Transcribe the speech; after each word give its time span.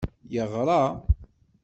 Yeɣra. 0.33 0.81